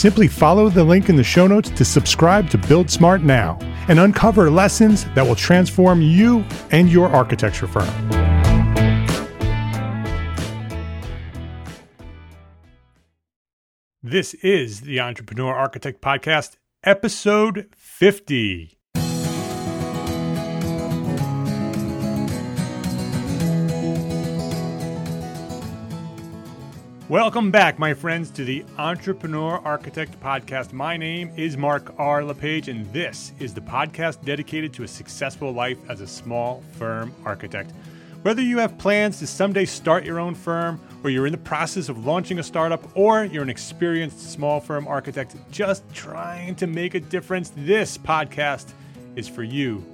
[0.00, 4.00] Simply follow the link in the show notes to subscribe to Build Smart now and
[4.00, 7.86] uncover lessons that will transform you and your architecture firm.
[14.02, 18.79] This is the Entrepreneur Architect Podcast, episode 50.
[27.10, 30.72] Welcome back, my friends, to the Entrepreneur Architect Podcast.
[30.72, 32.22] My name is Mark R.
[32.22, 37.12] LePage, and this is the podcast dedicated to a successful life as a small firm
[37.24, 37.72] architect.
[38.22, 41.88] Whether you have plans to someday start your own firm, or you're in the process
[41.88, 46.94] of launching a startup, or you're an experienced small firm architect just trying to make
[46.94, 48.72] a difference, this podcast
[49.16, 49.84] is for you.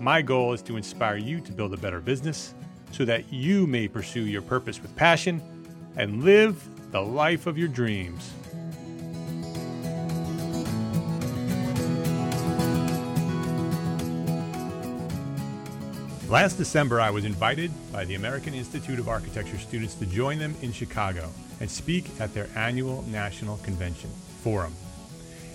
[0.00, 2.52] My goal is to inspire you to build a better business
[2.90, 5.40] so that you may pursue your purpose with passion
[5.98, 8.32] and live the life of your dreams.
[16.30, 20.54] Last December, I was invited by the American Institute of Architecture students to join them
[20.62, 24.10] in Chicago and speak at their annual national convention,
[24.42, 24.74] Forum.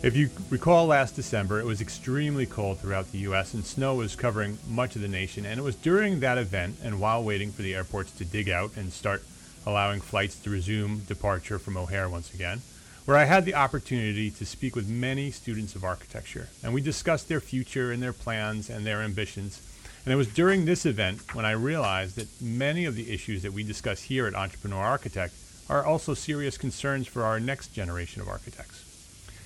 [0.01, 3.53] If you recall last December, it was extremely cold throughout the U.S.
[3.53, 5.45] and snow was covering much of the nation.
[5.45, 8.75] And it was during that event and while waiting for the airports to dig out
[8.75, 9.23] and start
[9.65, 12.61] allowing flights to resume departure from O'Hare once again,
[13.05, 16.49] where I had the opportunity to speak with many students of architecture.
[16.63, 19.61] And we discussed their future and their plans and their ambitions.
[20.05, 23.53] And it was during this event when I realized that many of the issues that
[23.53, 25.33] we discuss here at Entrepreneur Architect
[25.69, 28.83] are also serious concerns for our next generation of architects.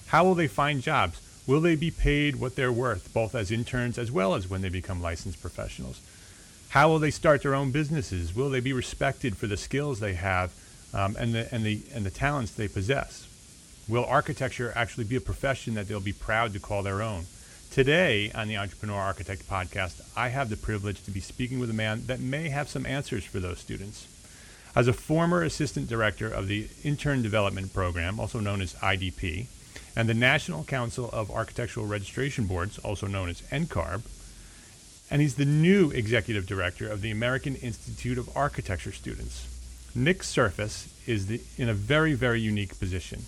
[0.08, 1.22] How will they find jobs?
[1.46, 4.70] Will they be paid what they're worth, both as interns as well as when they
[4.70, 6.02] become licensed professionals?
[6.70, 8.36] How will they start their own businesses?
[8.36, 10.54] Will they be respected for the skills they have
[10.94, 13.28] um, and, the, and, the, and the talents they possess?
[13.88, 17.26] Will architecture actually be a profession that they'll be proud to call their own?
[17.72, 21.74] Today on the Entrepreneur Architect podcast, I have the privilege to be speaking with a
[21.74, 24.08] man that may have some answers for those students.
[24.76, 29.48] As a former assistant director of the Intern Development Program, also known as IDP,
[29.96, 34.02] and the National Council of Architectural Registration Boards, also known as NCARB,
[35.10, 39.48] and he's the new executive director of the American Institute of Architecture students.
[39.96, 43.24] Nick Serfass is the, in a very, very unique position.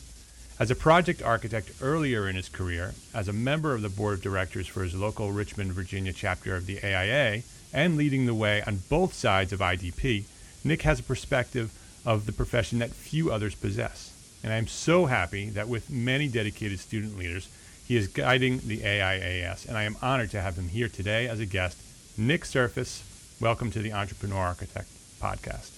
[0.60, 4.22] As a project architect earlier in his career, as a member of the board of
[4.22, 7.44] directors for his local Richmond, Virginia chapter of the AIA,
[7.74, 10.26] and leading the way on both sides of IDP,
[10.64, 11.72] Nick has a perspective
[12.06, 14.12] of the profession that few others possess.
[14.44, 17.48] And I'm so happy that with many dedicated student leaders,
[17.90, 21.40] he is guiding the AIAS, and I am honored to have him here today as
[21.40, 21.76] a guest.
[22.20, 23.02] Nick Serfass,
[23.42, 24.88] welcome to the Entrepreneur Architect
[25.20, 25.72] podcast.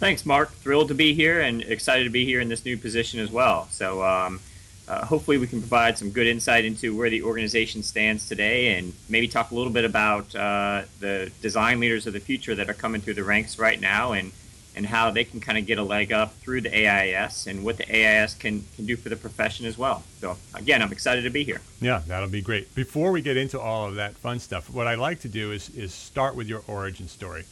[0.00, 0.50] Thanks, Mark.
[0.50, 3.68] Thrilled to be here and excited to be here in this new position as well.
[3.70, 4.40] So, um,
[4.88, 8.92] uh, hopefully, we can provide some good insight into where the organization stands today and
[9.08, 12.74] maybe talk a little bit about uh, the design leaders of the future that are
[12.74, 14.32] coming through the ranks right now and,
[14.78, 17.76] and how they can kind of get a leg up through the AIS and what
[17.78, 20.04] the AIS can, can do for the profession as well.
[20.20, 21.60] So, again, I'm excited to be here.
[21.80, 22.72] Yeah, that'll be great.
[22.76, 25.68] Before we get into all of that fun stuff, what I like to do is,
[25.70, 27.44] is start with your origin story.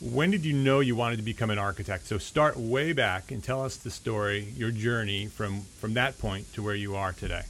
[0.00, 2.06] When did you know you wanted to become an architect?
[2.06, 6.50] So, start way back and tell us the story, your journey from, from that point
[6.54, 7.42] to where you are today.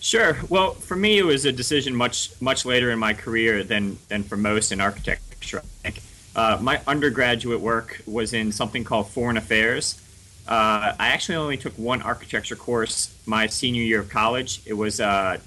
[0.00, 0.38] Sure.
[0.48, 4.22] Well, for me, it was a decision much much later in my career than than
[4.22, 5.58] for most in architecture.
[5.84, 6.07] I think.
[6.38, 10.00] Uh, my undergraduate work was in something called foreign affairs.
[10.46, 14.60] Uh, I actually only took one architecture course my senior year of college.
[14.64, 15.40] It was a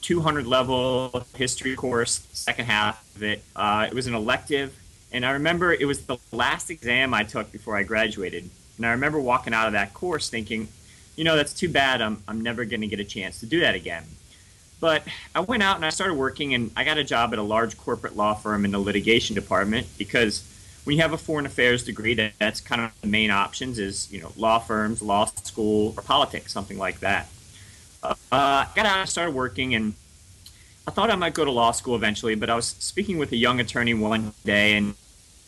[0.00, 3.40] 200 level history course, second half of it.
[3.54, 4.76] Uh, it was an elective,
[5.12, 8.50] and I remember it was the last exam I took before I graduated.
[8.78, 10.66] And I remember walking out of that course thinking,
[11.14, 12.02] you know, that's too bad.
[12.02, 14.02] I'm, I'm never going to get a chance to do that again.
[14.82, 17.42] But I went out and I started working, and I got a job at a
[17.42, 20.42] large corporate law firm in the litigation department because
[20.82, 24.12] when you have a foreign affairs degree, that, that's kind of the main options is
[24.12, 27.28] you know law firms, law school, or politics, something like that.
[28.02, 29.94] Uh, I got out and started working, and
[30.88, 32.34] I thought I might go to law school eventually.
[32.34, 34.96] But I was speaking with a young attorney one day, and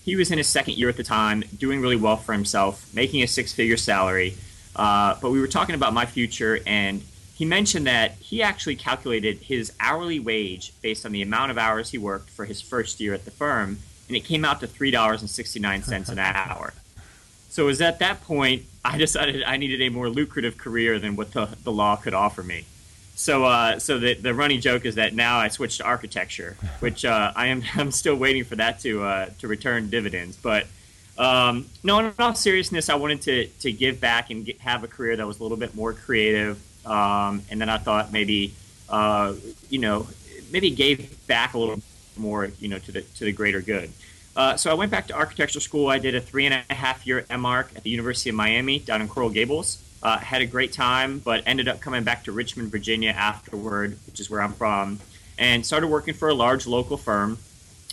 [0.05, 3.21] he was in his second year at the time, doing really well for himself, making
[3.25, 4.37] a six-figure salary.
[4.77, 7.03] Uh, but we were talking about my future, and
[7.35, 11.91] he mentioned that he actually calculated his hourly wage based on the amount of hours
[11.91, 14.91] he worked for his first year at the firm, and it came out to three
[14.91, 16.73] dollars and sixty nine cents an hour.
[17.49, 21.17] So it was at that point I decided I needed a more lucrative career than
[21.17, 22.67] what the, the law could offer me.
[23.17, 27.05] So, uh, so the, the running joke is that now I switched to architecture, which
[27.05, 30.37] uh, I am I'm still waiting for that to uh, to return dividends.
[30.37, 30.67] But
[31.17, 34.89] um, no, in all seriousness, I wanted to to give back and get, have a
[34.89, 38.55] career that was a little bit more creative, um, and then I thought maybe,
[38.89, 39.35] uh,
[39.71, 40.07] you know,
[40.53, 41.81] maybe gave back a little
[42.17, 43.91] more, you know, to the to the greater good.
[44.37, 45.89] Uh, so I went back to architecture school.
[45.89, 49.01] I did a three and a half year MArch at the University of Miami down
[49.01, 49.81] in Coral Gables.
[50.03, 54.21] Uh, had a great time, but ended up coming back to Richmond, Virginia afterward, which
[54.21, 55.01] is where I'm from,
[55.39, 57.39] and started working for a large local firm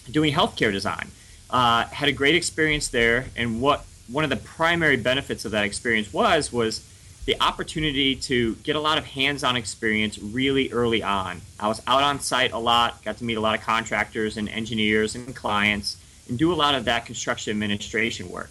[0.09, 1.09] doing healthcare design.
[1.49, 5.63] Uh, had a great experience there, and what one of the primary benefits of that
[5.63, 6.85] experience was was
[7.25, 11.41] the opportunity to get a lot of hands-on experience really early on.
[11.59, 14.49] I was out on site a lot, got to meet a lot of contractors and
[14.49, 15.97] engineers and clients,
[16.27, 18.49] and do a lot of that construction administration work.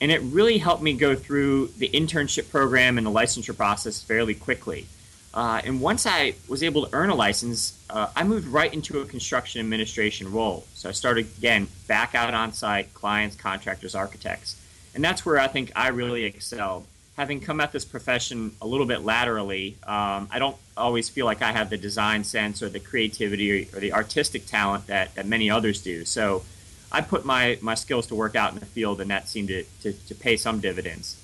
[0.00, 4.34] And it really helped me go through the internship program and the licensure process fairly
[4.34, 4.86] quickly.
[5.32, 9.00] Uh, and once I was able to earn a license, uh, I moved right into
[9.00, 10.66] a construction administration role.
[10.74, 14.56] So I started again back out on site, clients, contractors, architects.
[14.94, 16.86] And that's where I think I really excelled
[17.20, 21.42] having come at this profession a little bit laterally, um, I don't always feel like
[21.42, 25.50] I have the design sense or the creativity or, the artistic talent that, that many
[25.50, 26.06] others do.
[26.06, 26.42] So
[26.90, 29.64] I put my, my skills to work out in the field, and that seemed to,
[29.82, 31.20] to, to pay some dividends.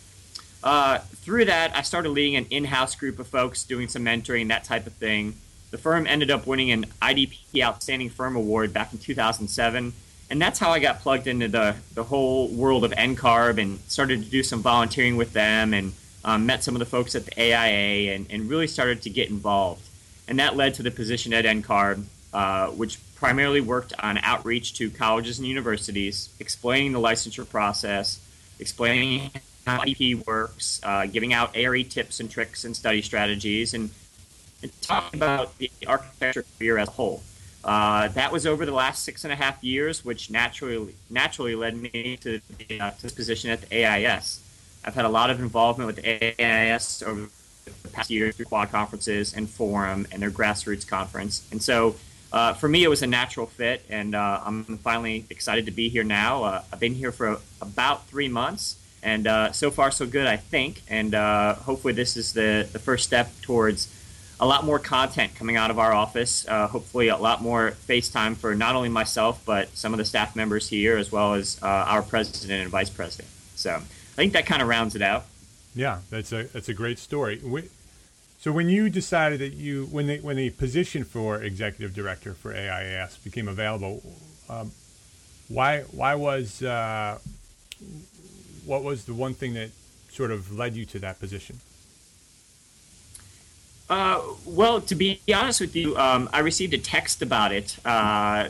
[0.62, 4.48] Uh, through that, I started leading an in house group of folks doing some mentoring,
[4.48, 5.36] that type of thing.
[5.70, 9.94] The firm ended up winning an IDP Outstanding Firm Award back in 2007
[10.30, 14.24] and that's how I got plugged into the, the whole world of NCARB and started
[14.24, 15.92] to do some volunteering with them and
[16.24, 19.30] um, met some of the folks at the AIA and, and really started to get
[19.30, 19.82] involved.
[20.26, 24.90] And that led to the position at NCARB, uh, which primarily worked on outreach to
[24.90, 28.20] colleges and universities, explaining the licensure process,
[28.58, 29.30] explaining
[29.66, 33.90] how IDP works, uh, giving out ARE tips and tricks and study strategies, and,
[34.62, 37.22] and talking about the architecture career as a whole.
[37.66, 41.76] Uh, that was over the last six and a half years, which naturally naturally led
[41.76, 42.40] me to,
[42.80, 44.40] uh, to this position at the AIS.
[44.84, 47.28] I've had a lot of involvement with the AIS over
[47.82, 51.46] the past year through quad conferences and forum and their grassroots conference.
[51.50, 51.96] And so
[52.32, 55.88] uh, for me, it was a natural fit, and uh, I'm finally excited to be
[55.88, 56.44] here now.
[56.44, 60.36] Uh, I've been here for about three months, and uh, so far so good, I
[60.36, 60.82] think.
[60.88, 63.88] And hopefully, this is the, the first step towards
[64.38, 66.46] a lot more content coming out of our office.
[66.46, 70.36] Uh, hopefully, a lot more FaceTime for not only myself but some of the staff
[70.36, 73.28] members here, as well as uh, our president and vice president.
[73.54, 75.24] So I think that kind of rounds it out.
[75.74, 77.40] Yeah, that's a that's a great story.
[78.38, 82.54] So when you decided that you when the when the position for executive director for
[82.54, 84.02] AIS became available,
[84.48, 84.72] um,
[85.48, 87.18] why why was uh,
[88.64, 89.70] what was the one thing that
[90.10, 91.60] sort of led you to that position?
[93.88, 98.48] Uh, well, to be honest with you, um, I received a text about it uh,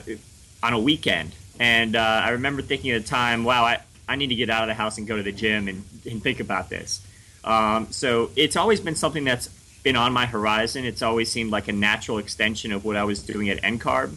[0.63, 4.29] on a weekend, and uh, I remember thinking at the time, "Wow, I, I need
[4.29, 6.71] to get out of the house and go to the gym and, and think about
[6.71, 7.07] this."
[7.45, 9.49] Um, so it's always been something that's
[9.83, 10.85] been on my horizon.
[10.85, 14.17] It's always seemed like a natural extension of what I was doing at NCARB.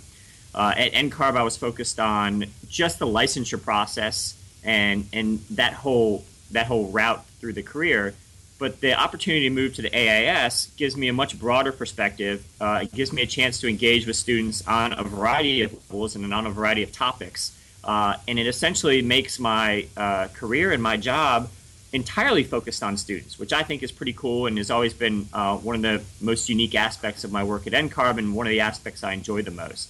[0.56, 6.24] Uh, at NCARB, I was focused on just the licensure process and and that whole
[6.52, 8.16] that whole route through the career.
[8.60, 12.46] But the opportunity to move to the AIS gives me a much broader perspective.
[12.60, 16.16] Uh, it gives me a chance to engage with students on a variety of levels
[16.16, 17.58] and on a variety of topics.
[17.86, 21.50] Uh, and it essentially makes my uh, career and my job
[21.94, 25.58] entirely focused on students, which I think is pretty cool and has always been uh,
[25.58, 28.60] one of the most unique aspects of my work at NCARB and one of the
[28.60, 29.90] aspects I enjoy the most.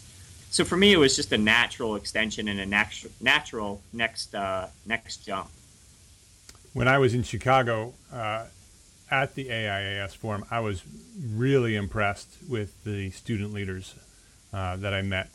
[0.52, 4.68] So for me, it was just a natural extension and a natu- natural next uh,
[4.86, 5.50] next jump.
[6.74, 8.46] When I was in Chicago uh,
[9.12, 10.84] at the AIAS forum, I was
[11.34, 13.96] really impressed with the student leaders
[14.54, 15.30] uh, that I met.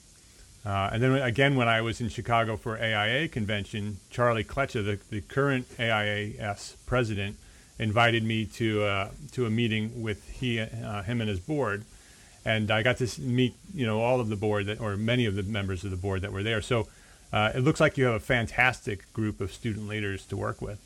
[0.65, 4.99] Uh, and then again, when I was in Chicago for AIA convention, Charlie Klecha, the,
[5.11, 7.37] the current AIAS president,
[7.79, 11.85] invited me to uh, to a meeting with he uh, him and his board,
[12.45, 15.35] and I got to meet you know all of the board that or many of
[15.35, 16.63] the members of the board that were there.
[16.63, 16.89] So
[17.33, 20.79] uh, it looks like you have a fantastic group of student leaders to work with.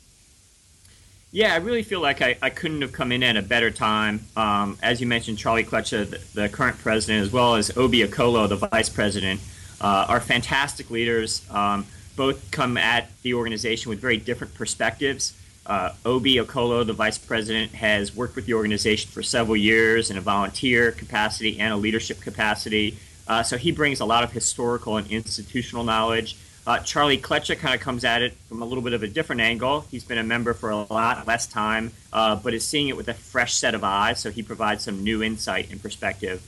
[1.31, 4.21] Yeah, I really feel like I, I couldn't have come in at a better time.
[4.35, 8.49] Um, as you mentioned, Charlie Klecha, the, the, current president, as well as Obi Okolo,
[8.49, 9.39] the vice president
[9.79, 11.45] uh, are fantastic leaders.
[11.51, 15.39] Um, both come at the organization with very different perspectives.
[15.67, 20.17] Uh, Obi Okolo, the vice president, has worked with the organization for several years in
[20.17, 22.97] a volunteer capacity and a leadership capacity.
[23.27, 26.35] Uh, so he brings a lot of historical and institutional knowledge.
[26.67, 29.41] Uh, Charlie Klecha kind of comes at it from a little bit of a different
[29.41, 29.81] angle.
[29.89, 33.07] He's been a member for a lot less time, uh, but is seeing it with
[33.07, 34.19] a fresh set of eyes.
[34.19, 36.43] So he provides some new insight and perspective.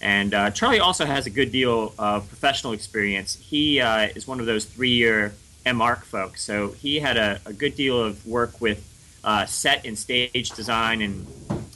[0.00, 3.36] And uh, Charlie also has a good deal of professional experience.
[3.36, 5.34] He uh, is one of those three year
[5.74, 6.42] MArch folks.
[6.42, 8.84] So he had a, a good deal of work with
[9.24, 11.26] uh, set and stage design and,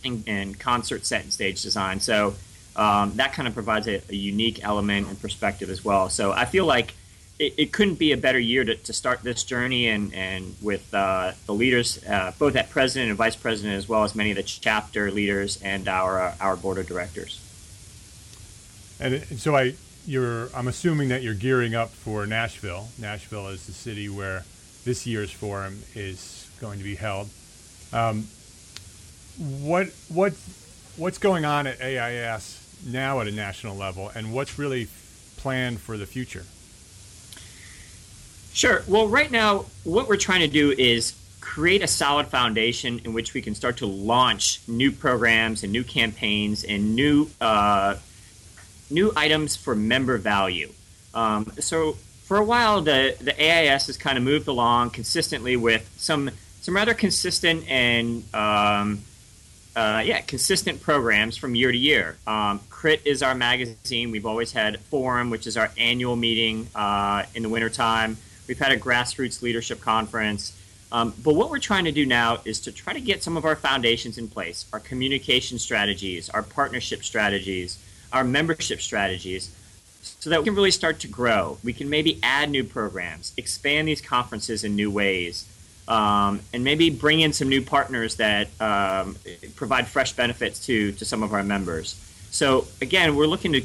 [0.05, 1.99] and, and, concert set and stage design.
[1.99, 2.35] So
[2.77, 6.09] um, that kind of provides a, a, unique element and perspective as well.
[6.09, 6.95] So I feel like
[7.41, 10.93] it, it couldn't be a better year to, to start this journey and, and with
[10.93, 14.37] uh, the leaders, uh, both at president and vice president, as well as many of
[14.37, 17.41] the chapter leaders and our, uh, our board of directors.
[19.01, 19.75] And so I,
[20.07, 22.89] you're, I'm assuming that you're gearing up for Nashville.
[22.99, 24.45] Nashville is the city where
[24.85, 27.31] this year's forum is going to be held.
[27.95, 28.27] Um,
[29.39, 30.35] what, what,
[30.99, 34.89] what's going on at AIS now at a national level, and what's really
[35.39, 36.45] planned for the future?
[38.53, 38.83] Sure.
[38.89, 43.35] Well, right now, what we're trying to do is create a solid foundation in which
[43.35, 47.97] we can start to launch new programs and new campaigns and new uh,
[48.91, 50.71] new items for member value.
[51.15, 51.93] Um, so
[52.25, 56.31] for a while, the, the AIS has kind of moved along consistently with some
[56.61, 59.01] some rather consistent and um,
[59.75, 62.17] uh, yeah consistent programs from year to year.
[62.27, 64.11] Um, Crit is our magazine.
[64.11, 68.17] We've always had Forum, which is our annual meeting uh, in the wintertime.
[68.51, 70.59] We've had a grassroots leadership conference.
[70.91, 73.45] Um, but what we're trying to do now is to try to get some of
[73.45, 77.79] our foundations in place, our communication strategies, our partnership strategies,
[78.13, 79.55] our membership strategies
[80.03, 81.59] so that we can really start to grow.
[81.63, 85.47] We can maybe add new programs, expand these conferences in new ways,
[85.87, 89.17] um, and maybe bring in some new partners that um,
[89.55, 92.05] provide fresh benefits to, to some of our members.
[92.33, 93.63] So, again, we're looking to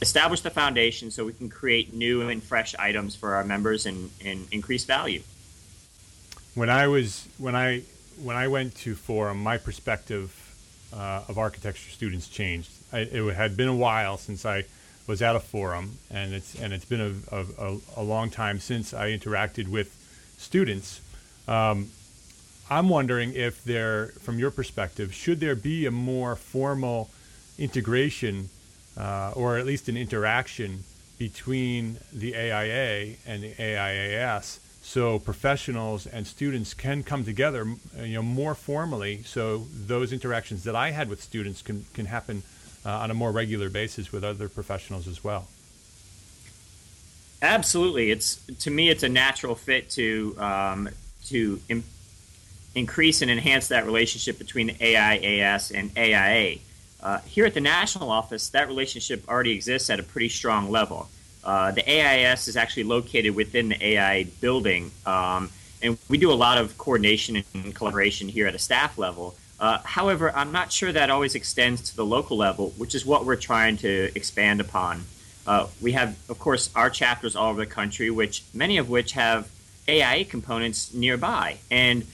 [0.00, 4.10] establish the foundation so we can create new and fresh items for our members and,
[4.24, 5.22] and increase value.
[6.54, 7.82] When I was when I
[8.22, 10.46] when I went to Forum, my perspective
[10.92, 12.70] uh, of architecture students changed.
[12.92, 14.64] I, it had been a while since I
[15.06, 18.94] was at a forum, and it's and it's been a, a, a long time since
[18.94, 19.94] I interacted with
[20.38, 21.00] students.
[21.46, 21.90] Um,
[22.68, 27.10] I'm wondering if there, from your perspective, should there be a more formal
[27.58, 28.48] integration,
[28.96, 30.84] uh, or at least an interaction
[31.18, 37.66] between the AIA and the AIAS so professionals and students can come together
[38.00, 39.24] you know more formally.
[39.24, 42.44] So those interactions that I had with students can can happen
[42.84, 45.48] uh, on a more regular basis with other professionals as well.
[47.42, 48.12] Absolutely.
[48.12, 50.88] It's to me it's a natural fit to um,
[51.26, 51.84] to Im-
[52.76, 56.58] increase and enhance that relationship between the AIAS and AIA
[57.06, 61.08] uh, here at the national office that relationship already exists at a pretty strong level
[61.46, 65.48] uh, the AIS is actually located within the AI building, um,
[65.80, 69.36] and we do a lot of coordination and collaboration here at a staff level.
[69.60, 73.24] Uh, however, I'm not sure that always extends to the local level, which is what
[73.24, 75.04] we're trying to expand upon.
[75.46, 79.12] Uh, we have, of course, our chapters all over the country, which many of which
[79.12, 79.48] have
[79.88, 82.04] AIA components nearby, and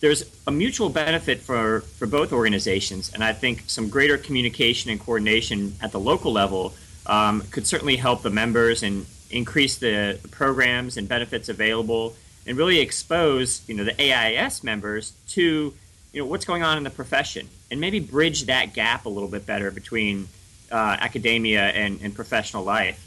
[0.00, 5.00] there's a mutual benefit for, for both organizations, and I think some greater communication and
[5.00, 6.74] coordination at the local level
[7.06, 12.14] um, could certainly help the members and increase the programs and benefits available
[12.46, 15.74] and really expose you know the AIS members to
[16.12, 19.28] you know what's going on in the profession and maybe bridge that gap a little
[19.28, 20.28] bit better between
[20.70, 23.04] uh, academia and, and professional life.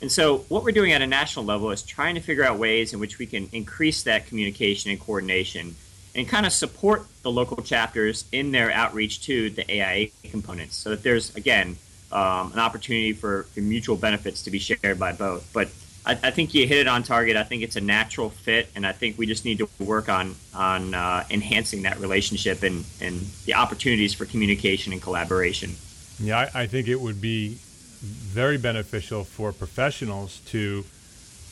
[0.00, 2.92] And so, what we're doing at a national level is trying to figure out ways
[2.92, 5.74] in which we can increase that communication and coordination
[6.14, 10.90] and kind of support the local chapters in their outreach to the AIA components so
[10.90, 11.76] that there's, again,
[12.12, 15.48] um, an opportunity for, for, mutual benefits to be shared by both.
[15.52, 15.68] But
[16.06, 17.36] I, I, think you hit it on target.
[17.36, 20.36] I think it's a natural fit, and I think we just need to work on,
[20.54, 25.72] on uh, enhancing that relationship and, and the opportunities for communication and collaboration.
[26.20, 27.58] Yeah, I, I think it would be
[28.04, 30.84] very beneficial for professionals to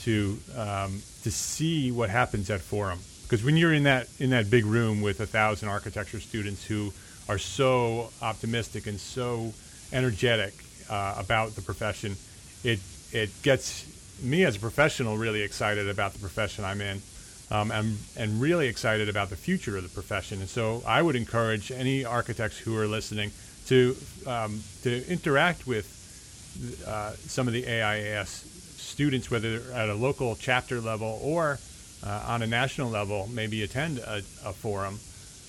[0.02, 2.98] to um, to see what happens at Forum
[3.32, 6.92] because when you're in that in that big room with a thousand architecture students who
[7.30, 9.54] are so optimistic and so
[9.90, 10.52] energetic
[10.90, 12.14] uh, about the profession,
[12.62, 12.78] it
[13.10, 17.00] it gets me as a professional really excited about the profession I'm in,
[17.50, 20.40] um, and and really excited about the future of the profession.
[20.40, 23.30] And so I would encourage any architects who are listening
[23.68, 23.96] to
[24.26, 25.88] um, to interact with
[26.86, 28.28] uh, some of the AIAS
[28.76, 31.58] students, whether at a local chapter level or
[32.04, 34.98] uh, on a national level, maybe attend a, a forum.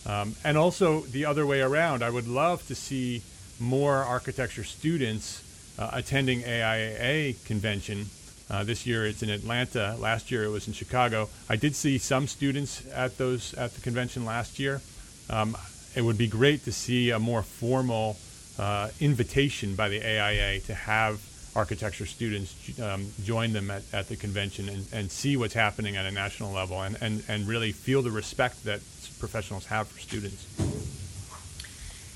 [0.05, 3.22] Um, and also the other way around, I would love to see
[3.60, 5.43] more architecture students
[5.79, 8.07] uh, attending AIAA convention.
[8.50, 9.95] Uh, this year it's in Atlanta.
[9.98, 11.29] Last year it was in Chicago.
[11.50, 14.81] I did see some students at those at the convention last year.
[15.29, 15.57] Um,
[15.95, 18.17] it would be great to see a more formal
[18.60, 21.22] uh, invitation by the AIA to have
[21.55, 26.05] architecture students um, join them at, at the convention and, and see what's happening at
[26.05, 28.81] a national level and, and, and really feel the respect that
[29.19, 30.45] professionals have for students.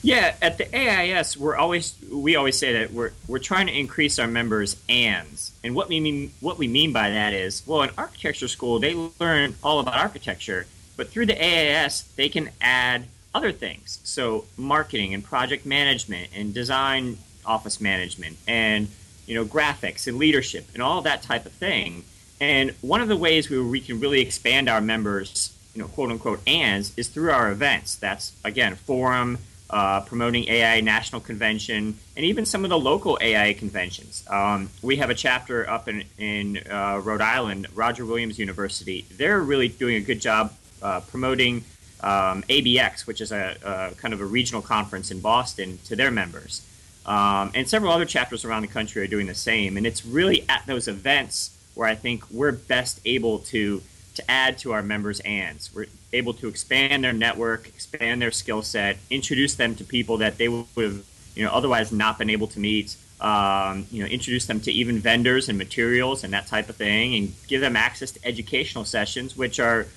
[0.03, 4.19] Yeah, at the AIS, we're always we always say that we're we're trying to increase
[4.19, 7.89] our members' ands, and what we mean what we mean by that is, well, in
[7.97, 13.51] architecture school they learn all about architecture, but through the AIS they can add other
[13.51, 18.87] things, so marketing and project management and design office management and
[19.27, 22.03] you know, graphics and leadership and all that type of thing.
[22.39, 26.09] And one of the ways we, we can really expand our members, you know, quote
[26.09, 27.95] unquote, ands is through our events.
[27.95, 33.53] That's, again, forum, uh, promoting AI National Convention, and even some of the local AI
[33.53, 34.23] conventions.
[34.29, 39.05] Um, we have a chapter up in, in uh, Rhode Island, Roger Williams University.
[39.11, 41.65] They're really doing a good job uh, promoting
[42.01, 46.11] um, ABX, which is a, a, kind of a regional conference in Boston, to their
[46.11, 46.61] members.
[47.07, 49.77] Um, and several other chapters around the country are doing the same.
[49.77, 53.81] And it's really at those events where I think we're best able to
[54.15, 55.73] to add to our members' ands.
[55.73, 60.39] We're able to expand their network, expand their skill set, introduce them to people that
[60.39, 62.97] they would have you know otherwise not been able to meet.
[63.21, 67.15] Um, you know, introduce them to even vendors and materials and that type of thing,
[67.15, 69.87] and give them access to educational sessions, which are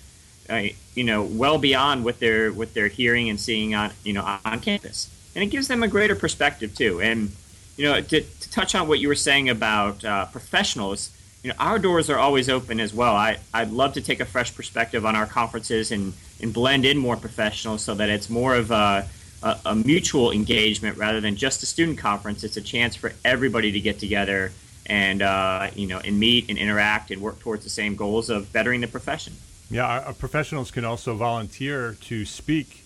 [0.49, 0.63] uh,
[0.95, 4.61] you know well beyond what they're what they're hearing and seeing on you know on
[4.61, 7.01] campus and it gives them a greater perspective too.
[7.01, 7.33] And
[7.77, 11.11] you know, to, to touch on what you were saying about uh, professionals,
[11.43, 13.15] you know, our doors are always open as well.
[13.15, 16.13] I I'd love to take a fresh perspective on our conferences and
[16.43, 19.09] and blend in more professionals so that it's more of a
[19.43, 22.45] a, a mutual engagement rather than just a student conference.
[22.45, 24.53] It's a chance for everybody to get together
[24.87, 28.53] and uh, you know and meet and interact and work towards the same goals of
[28.53, 29.33] bettering the profession.
[29.71, 32.85] Yeah, our professionals can also volunteer to speak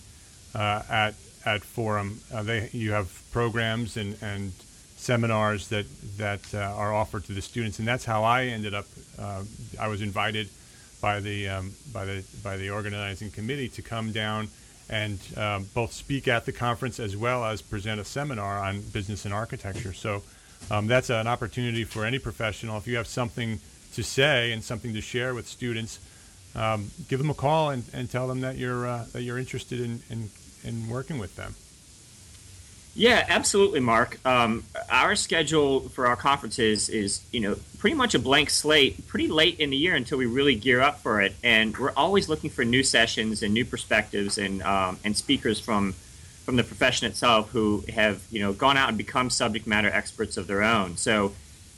[0.53, 2.19] uh, at at Forum.
[2.33, 4.51] Uh, they you have programs and, and
[4.97, 5.85] seminars that
[6.17, 8.85] that uh, are offered to the students, and that's how I ended up.
[9.17, 9.43] Uh,
[9.79, 10.49] I was invited
[11.01, 14.49] by the um, by the by the organizing committee to come down
[14.89, 19.25] and um, both speak at the conference as well as present a seminar on business
[19.25, 19.93] and architecture.
[19.93, 20.21] So
[20.69, 22.77] um, that's an opportunity for any professional.
[22.77, 23.59] If you have something
[23.93, 25.99] to say and something to share with students,
[26.55, 29.79] um, give them a call and, and tell them that you're uh, that you're interested
[29.79, 30.29] in, in
[30.65, 31.55] in working with them.
[32.97, 34.25] Yeah, absolutely, Mark.
[34.25, 39.27] Um, our schedule for our conferences is, you know, pretty much a blank slate, pretty
[39.27, 42.49] late in the year until we really gear up for it, and we're always looking
[42.49, 45.93] for new sessions and new perspectives and um, and speakers from
[46.45, 50.37] from the profession itself who have, you know, gone out and become subject matter experts
[50.37, 50.95] of their own.
[50.95, 51.33] So,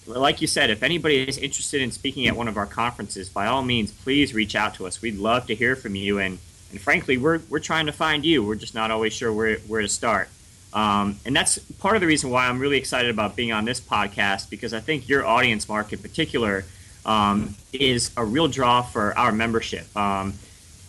[0.05, 3.47] like you said, if anybody is interested in speaking at one of our conferences, by
[3.47, 5.01] all means, please reach out to us.
[5.01, 6.37] We'd love to hear from you and
[6.71, 8.43] and frankly, we're, we're trying to find you.
[8.43, 10.29] We're just not always sure where, where to start.
[10.73, 13.79] Um, and that's part of the reason why I'm really excited about being on this
[13.79, 16.65] podcast because I think your audience, Mark, in particular,
[17.05, 19.95] um, is a real draw for our membership.
[19.95, 20.33] Um,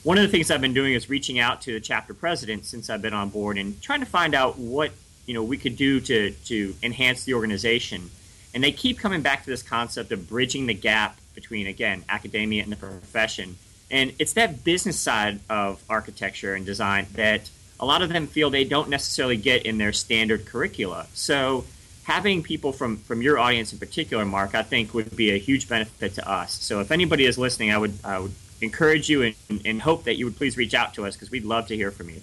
[0.02, 2.90] one of the things I've been doing is reaching out to the chapter president since
[2.90, 4.90] I've been on board and trying to find out what
[5.26, 8.10] you know we could do to to enhance the organization.
[8.54, 12.62] And they keep coming back to this concept of bridging the gap between again academia
[12.62, 13.56] and the profession
[13.90, 18.50] And it's that business side of architecture and design that a lot of them feel
[18.50, 21.06] they don't necessarily get in their standard curricula.
[21.14, 21.64] So
[22.04, 25.68] having people from from your audience in particular, Mark, I think would be a huge
[25.68, 26.52] benefit to us.
[26.54, 30.16] So if anybody is listening, I would I would encourage you and, and hope that
[30.16, 32.20] you would please reach out to us because we'd love to hear from you.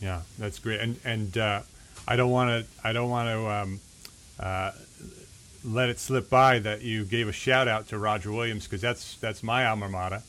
[0.00, 0.80] Yeah, that's great.
[0.80, 1.60] And and uh,
[2.08, 3.80] I don't want to I don't want to um,
[4.40, 4.72] uh,
[5.64, 9.16] let it slip by that you gave a shout out to Roger Williams because that's
[9.16, 10.22] that's my alma mater.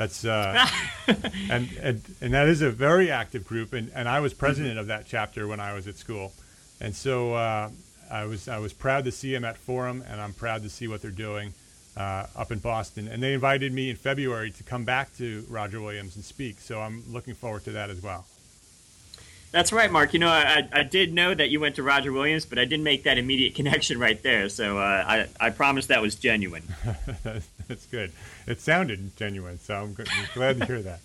[0.00, 0.66] That's uh,
[1.50, 4.86] and, and and that is a very active group, and, and I was president of
[4.86, 6.32] that chapter when I was at school,
[6.80, 7.68] and so uh,
[8.10, 10.88] I was I was proud to see them at Forum, and I'm proud to see
[10.88, 11.52] what they're doing
[11.98, 13.08] uh, up in Boston.
[13.08, 16.80] And they invited me in February to come back to Roger Williams and speak, so
[16.80, 18.24] I'm looking forward to that as well.
[19.52, 20.12] That's right, Mark.
[20.12, 22.84] You know, I, I did know that you went to Roger Williams, but I didn't
[22.84, 24.48] make that immediate connection right there.
[24.48, 26.62] So uh, I, I promise that was genuine.
[27.68, 28.12] That's good.
[28.46, 29.96] It sounded genuine, so I'm
[30.34, 31.00] glad to hear that.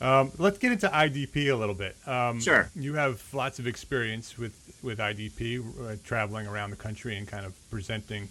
[0.00, 1.96] Um, let's get into IDP a little bit.
[2.06, 2.70] Um, sure.
[2.74, 7.46] You have lots of experience with, with IDP, uh, traveling around the country and kind
[7.46, 8.28] of presenting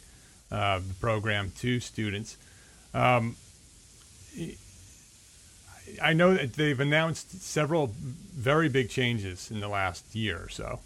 [0.51, 2.37] uh, the program to students.
[2.93, 3.37] Um,
[6.01, 10.79] I know that they've announced several very big changes in the last year or so.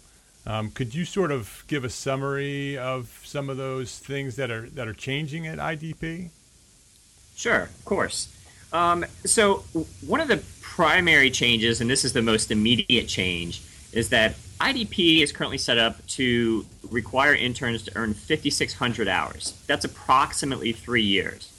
[0.46, 4.68] Um, could you sort of give a summary of some of those things that are
[4.70, 6.30] that are changing at IDP?
[7.36, 8.34] Sure, of course.
[8.72, 9.64] Um, so
[10.06, 15.22] one of the primary changes, and this is the most immediate change, is that IDP
[15.22, 19.62] is currently set up to require interns to earn 5,600 hours.
[19.66, 21.52] That's approximately three years.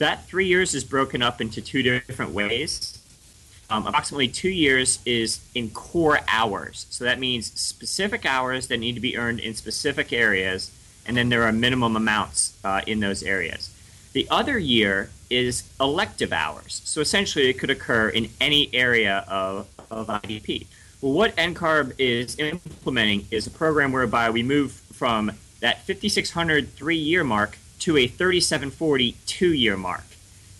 [0.00, 2.98] That three years is broken up into two different ways.
[3.68, 6.86] Um, approximately two years is in core hours.
[6.88, 10.70] So that means specific hours that need to be earned in specific areas,
[11.04, 13.76] and then there are minimum amounts uh, in those areas.
[14.14, 16.80] The other year is elective hours.
[16.86, 20.66] So essentially, it could occur in any area of, of IDP.
[21.02, 26.96] Well, what NCARB is implementing is a program whereby we move from that 5,600 three
[26.96, 30.04] year mark to a 3740 two year mark.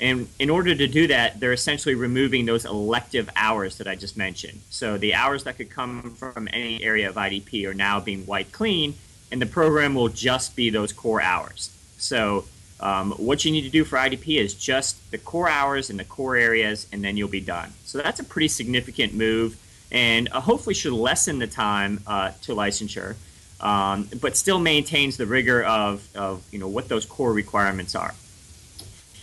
[0.00, 4.16] And in order to do that, they're essentially removing those elective hours that I just
[4.16, 4.60] mentioned.
[4.70, 8.52] So the hours that could come from any area of IDP are now being wiped
[8.52, 8.94] clean,
[9.30, 11.76] and the program will just be those core hours.
[11.98, 12.46] So
[12.80, 16.04] um, what you need to do for IDP is just the core hours and the
[16.04, 17.70] core areas, and then you'll be done.
[17.84, 19.58] So that's a pretty significant move,
[19.92, 23.16] and uh, hopefully should lessen the time uh, to licensure
[23.60, 28.14] um, but still maintains the rigor of, of you know what those core requirements are.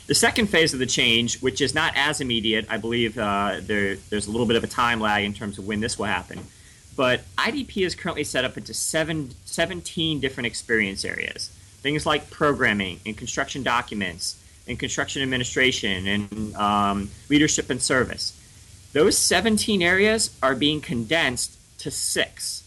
[0.07, 3.95] The second phase of the change, which is not as immediate, I believe uh, there,
[4.09, 6.39] there's a little bit of a time lag in terms of when this will happen.
[6.95, 11.49] But IDP is currently set up into seven, 17 different experience areas.
[11.81, 18.33] Things like programming and construction documents and construction administration and um, leadership and service.
[18.93, 22.63] Those 17 areas are being condensed to six.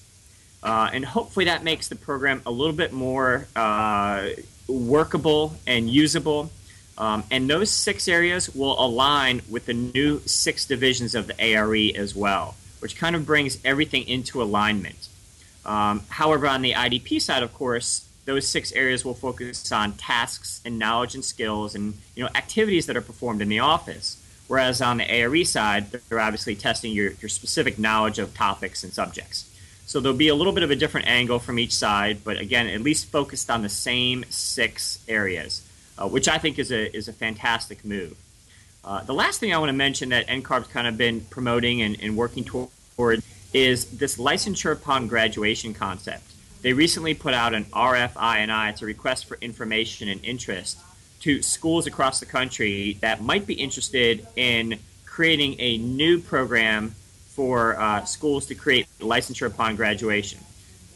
[0.62, 4.28] Uh, and hopefully that makes the program a little bit more uh,
[4.68, 6.50] workable and usable.
[6.98, 11.74] Um, and those six areas will align with the new six divisions of the ARE
[11.96, 15.08] as well, which kind of brings everything into alignment.
[15.64, 20.60] Um, however, on the IDP side, of course, those six areas will focus on tasks
[20.64, 24.16] and knowledge and skills and you know activities that are performed in the office.
[24.46, 28.92] Whereas on the ARE side, they're obviously testing your, your specific knowledge of topics and
[28.92, 29.49] subjects.
[29.90, 32.68] So there'll be a little bit of a different angle from each side, but again,
[32.68, 37.08] at least focused on the same six areas, uh, which I think is a is
[37.08, 38.16] a fantastic move.
[38.84, 42.00] Uh, the last thing I want to mention that NCARB's kind of been promoting and,
[42.00, 46.22] and working toward is this licensure upon graduation concept.
[46.62, 50.78] They recently put out an RFI&I, it's a request for information and interest,
[51.22, 56.94] to schools across the country that might be interested in creating a new program
[57.40, 60.38] for uh, schools to create licensure upon graduation.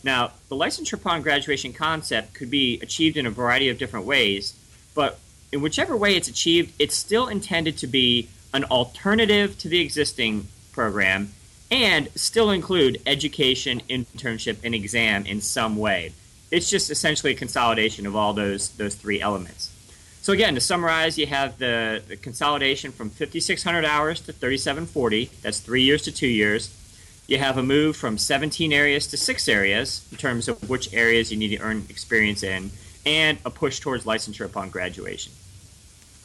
[0.02, 4.54] Now, the licensure upon graduation concept could be achieved in a variety of different ways,
[4.94, 5.18] but
[5.52, 10.46] in whichever way it's achieved, it's still intended to be an alternative to the existing
[10.70, 11.32] program
[11.70, 16.12] and still include education, internship, and exam in some way.
[16.50, 19.73] It's just essentially a consolidation of all those those three elements.
[20.24, 25.30] So again, to summarize, you have the, the consolidation from 5,600 hours to 3,740.
[25.42, 26.74] That's three years to two years.
[27.28, 31.30] You have a move from 17 areas to six areas in terms of which areas
[31.30, 32.70] you need to earn experience in,
[33.04, 35.30] and a push towards licensure upon graduation.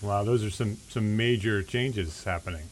[0.02, 2.64] Wow, those are some some major changes happening.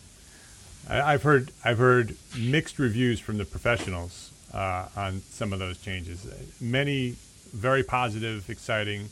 [0.90, 5.78] I, have heard I've heard mixed reviews from the professionals uh, on some of those
[5.78, 6.26] changes.
[6.62, 7.16] Many
[7.52, 9.10] very positive, exciting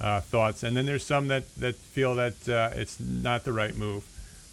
[0.00, 3.76] uh, thoughts, and then there's some that, that feel that uh, it's not the right
[3.76, 4.04] move.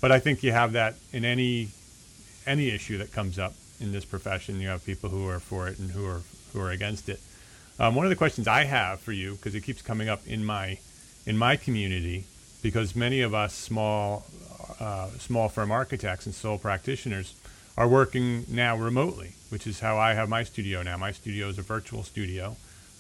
[0.02, 1.70] but I think you have that in any
[2.46, 4.60] any issue that comes up in this profession.
[4.60, 6.22] You have people who are for it and who are
[6.54, 7.20] who are against it.
[7.80, 10.44] Um, one of the questions I have for you, because it keeps coming up in
[10.46, 10.80] my
[11.26, 12.26] in my community,
[12.62, 14.26] because many of us small
[14.80, 17.36] uh, small firm architects and sole practitioners
[17.78, 20.98] are working now remotely, which is how I have my studio now.
[20.98, 22.58] My studio is a virtual studio.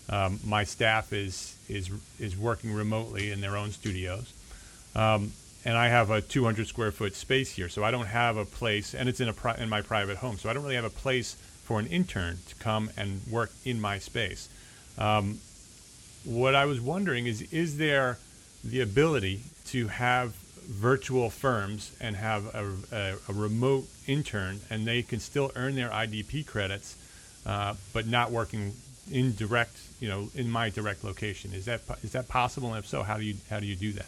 [0.09, 4.33] Um, my staff is is is working remotely in their own studios,
[4.95, 5.31] um,
[5.65, 7.69] and I have a 200 square foot space here.
[7.69, 10.37] So I don't have a place, and it's in a pri- in my private home.
[10.37, 13.79] So I don't really have a place for an intern to come and work in
[13.79, 14.49] my space.
[14.97, 15.39] Um,
[16.25, 18.17] what I was wondering is, is there
[18.63, 20.33] the ability to have
[20.67, 25.89] virtual firms and have a, a, a, remote intern, and they can still earn their
[25.89, 26.95] IDP credits,
[27.45, 28.73] uh, but not working
[29.11, 31.53] in direct, you know, in my direct location.
[31.53, 32.69] Is that is that possible?
[32.69, 34.07] And if so, how do you how do you do that?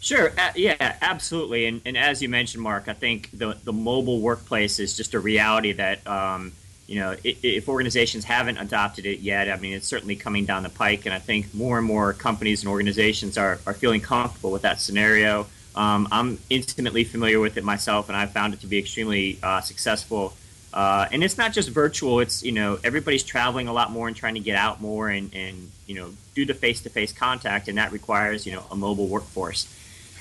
[0.00, 0.32] Sure.
[0.38, 1.66] Uh, yeah, absolutely.
[1.66, 5.20] And, and as you mentioned, Mark, I think the the mobile workplace is just a
[5.20, 6.06] reality that.
[6.06, 6.52] Um,
[6.88, 10.62] you know, if, if organizations haven't adopted it yet, I mean, it's certainly coming down
[10.62, 14.52] the pike, and I think more and more companies and organizations are, are feeling comfortable
[14.52, 15.46] with that scenario.
[15.74, 19.60] Um, I'm intimately familiar with it myself, and I've found it to be extremely uh,
[19.60, 20.34] successful.
[20.72, 24.16] Uh, and it's not just virtual; it's you know everybody's traveling a lot more and
[24.16, 27.92] trying to get out more and, and you know do the face-to-face contact, and that
[27.92, 29.72] requires you know a mobile workforce.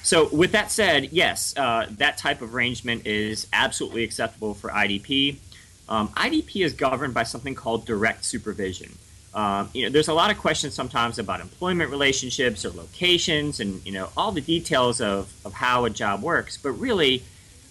[0.03, 5.37] So, with that said, yes, uh, that type of arrangement is absolutely acceptable for IDP.
[5.89, 8.91] Um, IDP is governed by something called direct supervision.
[9.33, 13.85] Um, you know, there's a lot of questions sometimes about employment relationships or locations and,
[13.85, 16.55] you know, all the details of, of how a job works.
[16.55, 17.23] But really,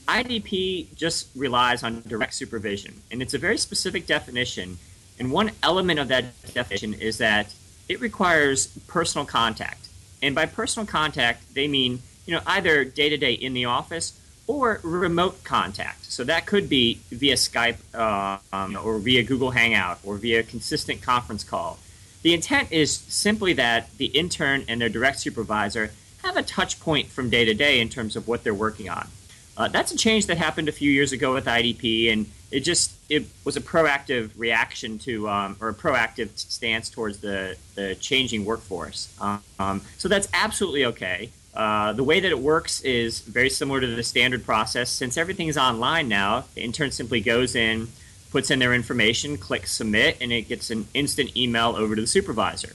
[0.07, 3.03] IDP just relies on direct supervision.
[3.11, 4.79] And it's a very specific definition.
[5.19, 7.55] And one element of that definition is that
[7.89, 9.89] it requires personal contact.
[10.23, 14.19] And by personal contact, they mean, you know, either day to day in the office
[14.47, 16.05] or remote contact.
[16.07, 21.03] So that could be via Skype uh, um, or via Google Hangout or via consistent
[21.03, 21.79] conference call.
[22.23, 27.09] The intent is simply that the intern and their direct supervisor have a touch point
[27.09, 29.09] from day to day in terms of what they're working on.
[29.57, 32.93] Uh, that's a change that happened a few years ago with IDP, and it just
[33.09, 38.45] it was a proactive reaction to um, or a proactive stance towards the the changing
[38.45, 39.15] workforce.
[39.59, 41.31] Um, so that's absolutely okay.
[41.55, 44.91] Uh, the way that it works is very similar to the standard process.
[44.91, 47.89] Since everything is online now, the intern simply goes in,
[48.33, 52.09] puts in their information, clicks submit, and it gets an instant email over to the
[52.09, 52.73] supervisor.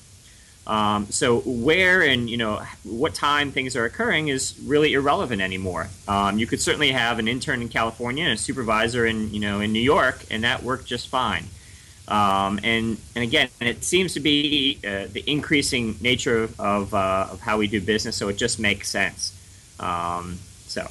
[0.70, 5.90] Um, so where and you know what time things are occurring is really irrelevant anymore.
[6.08, 9.62] Um, you could certainly have an intern in California and a supervisor in you know
[9.62, 11.46] in New York, and that worked just fine.
[12.08, 17.30] Um, and and again, it seems to be uh, the increasing nature of of, uh,
[17.32, 19.34] of, how we do business, so it just makes sense.
[19.80, 20.88] Um, so,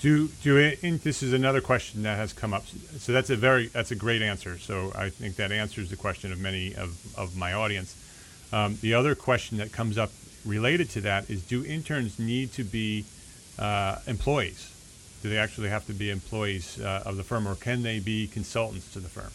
[0.00, 2.64] do do it, this is another question that has come up.
[2.98, 4.58] So that's a very that's a great answer.
[4.58, 7.94] So I think that answers the question of many of of my audience.
[8.54, 10.12] Um, the other question that comes up
[10.44, 13.04] related to that is: Do interns need to be
[13.58, 14.70] uh, employees?
[15.22, 18.28] Do they actually have to be employees uh, of the firm, or can they be
[18.28, 19.32] consultants to the firm?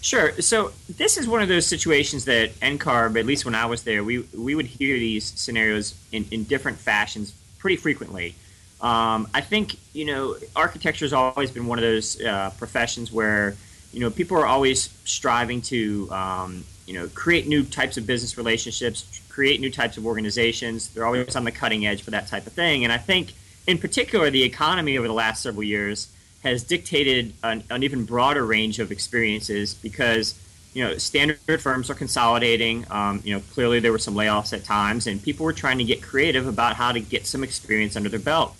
[0.00, 0.32] Sure.
[0.40, 4.02] So this is one of those situations that NCARB, at least when I was there,
[4.02, 8.34] we we would hear these scenarios in, in different fashions pretty frequently.
[8.80, 13.56] Um, I think you know architecture has always been one of those uh, professions where
[13.92, 18.36] you know people are always striving to um, you know create new types of business
[18.36, 20.88] relationships, create new types of organizations.
[20.88, 22.84] They're always on the cutting edge for that type of thing.
[22.84, 23.32] And I think
[23.66, 26.08] in particular the economy over the last several years
[26.42, 30.38] has dictated an, an, even broader range of experiences because
[30.74, 32.84] you know standard firms are consolidating.
[32.90, 35.84] Um, you know clearly there were some layoffs at times, and people were trying to
[35.84, 38.54] get creative about how to get some experience under their belt.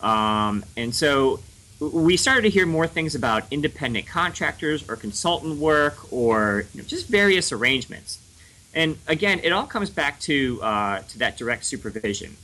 [0.00, 1.40] Um, and so
[1.80, 6.86] we started to hear more things about independent contractors or consultant work or you know,
[6.86, 8.18] just various arrangements.
[8.74, 12.36] And again, it all comes back to uh, to that direct supervision.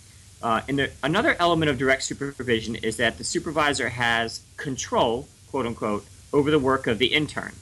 [0.42, 5.66] Uh, and the, another element of direct supervision is that the supervisor has control, quote
[5.66, 7.52] unquote, over the work of the intern.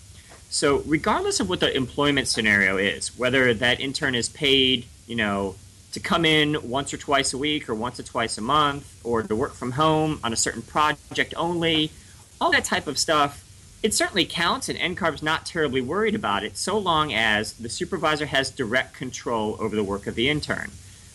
[0.50, 5.54] So, regardless of what the employment scenario is, whether that intern is paid, you know,
[5.92, 9.22] to come in once or twice a week or once or twice a month or
[9.22, 11.90] to work from home on a certain project only,
[12.40, 13.44] all that type of stuff,
[13.82, 18.26] it certainly counts, and NCARB's not terribly worried about it so long as the supervisor
[18.26, 20.70] has direct control over the work of the intern.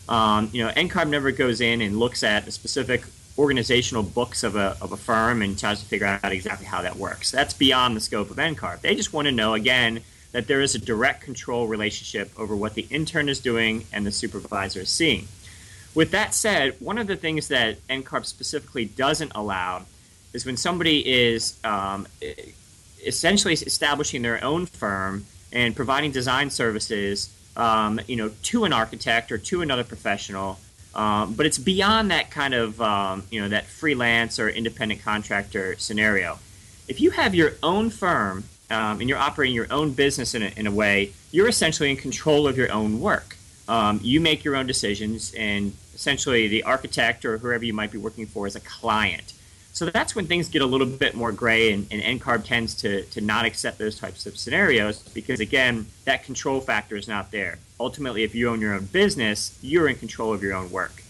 [0.10, 3.04] Um, you know, NCARB never goes in and looks at the specific
[3.38, 6.98] organizational books of a, of a firm and tries to figure out exactly how that
[6.98, 7.32] works.
[7.32, 8.82] That's beyond the scope of NCARB.
[8.82, 12.74] They just want to know, again, that there is a direct control relationship over what
[12.74, 15.28] the intern is doing and the supervisor is seeing.
[15.96, 19.86] with that said, one of the things that NCARB specifically doesn't allow
[20.34, 22.08] is when somebody is um,
[23.04, 29.32] essentially establishing their own firm and providing design services, um, you know, to an architect
[29.32, 30.60] or to another professional.
[30.94, 35.76] Um, but it's beyond that kind of, um, you know, that freelance or independent contractor
[35.78, 36.40] scenario.
[36.88, 40.52] If you have your own firm um, and you're operating your own business in a,
[40.56, 43.38] in a way, you're essentially in control of your own work.
[43.68, 47.98] Um, you make your own decisions, and essentially the architect or whoever you might be
[47.98, 49.34] working for is a client.
[49.74, 53.04] So that's when things get a little bit more gray, and, and NCARB tends to,
[53.04, 57.60] to not accept those types of scenarios because, again, that control factor is not there.
[57.80, 61.04] Ultimately, if you own your own business, you're in control of your own work.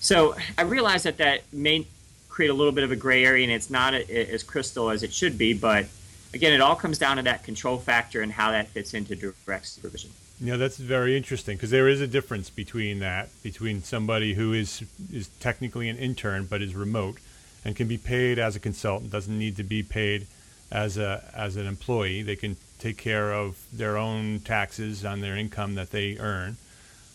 [0.00, 1.86] So I realize that that may
[2.28, 5.02] create a little bit of a gray area, and it's not a, as crystal as
[5.02, 5.86] it should be, but
[6.34, 9.66] again, it all comes down to that control factor and how that fits into direct
[9.66, 10.10] supervision.
[10.40, 14.84] Yeah, that's very interesting because there is a difference between that, between somebody who is
[15.12, 17.18] is technically an intern but is remote
[17.64, 20.26] and can be paid as a consultant, doesn't need to be paid
[20.70, 22.22] as a as an employee.
[22.22, 26.56] They can take care of their own taxes on their income that they earn,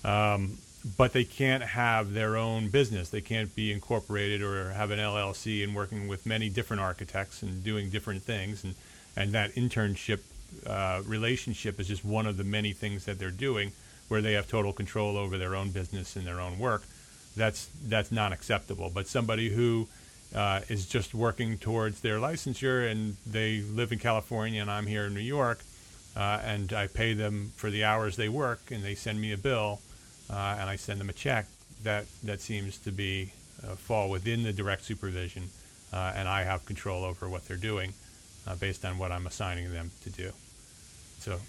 [0.03, 0.57] um,
[0.97, 3.07] but they can't have their own business.
[3.07, 7.63] They can't be incorporated or have an LLC and working with many different architects and
[7.63, 8.65] doing different things.
[8.65, 8.75] And
[9.15, 10.19] and that internship
[10.67, 13.71] uh, relationship is just one of the many things that they're doing,
[14.07, 16.83] where they have total control over their own business and their own work.
[17.35, 18.91] That's that's not acceptable.
[18.93, 19.87] But somebody who
[20.35, 25.05] uh, is just working towards their licensure and they live in California and I'm here
[25.05, 25.59] in New York
[26.15, 29.37] uh, and I pay them for the hours they work and they send me a
[29.37, 29.79] bill
[30.29, 31.45] uh, and I send them a check,
[31.83, 35.43] that, that seems to be uh, fall within the direct supervision
[35.91, 37.93] uh, and I have control over what they're doing
[38.47, 40.31] uh, based on what I'm assigning them to do.
[41.19, 41.39] So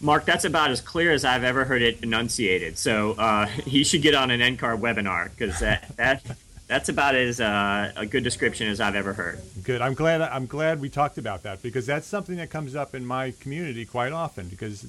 [0.00, 2.78] Mark, that's about as clear as I've ever heard it enunciated.
[2.78, 6.22] So uh, you should get on an NCARB webinar because that, that
[6.66, 9.40] that's about as uh, a good description as I've ever heard.
[9.62, 9.82] Good.
[9.82, 10.22] I'm glad.
[10.22, 13.84] I'm glad we talked about that because that's something that comes up in my community
[13.84, 14.86] quite often because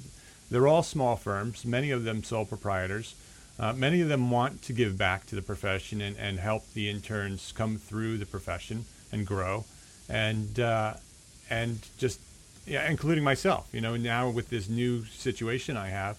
[0.49, 3.15] they're all small firms, many of them sole proprietors.
[3.59, 6.89] Uh, many of them want to give back to the profession and, and help the
[6.89, 9.65] interns come through the profession and grow,
[10.09, 10.93] and uh,
[11.51, 12.19] and just
[12.65, 13.67] yeah, including myself.
[13.71, 16.17] You know, now with this new situation I have,